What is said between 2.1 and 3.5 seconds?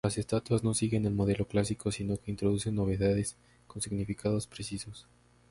que introducen novedades